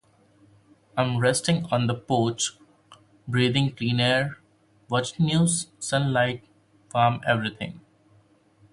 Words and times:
I'm 0.97 1.19
resting 1.19 1.65
on 1.65 1.85
the 1.85 1.93
porch, 1.93 2.53
breathing 3.27 3.75
clean 3.75 3.99
air, 3.99 4.39
watching 4.89 5.27
new 5.27 5.45
sunlight 5.77 6.43
warm 6.91 7.21
everything. 7.27 7.81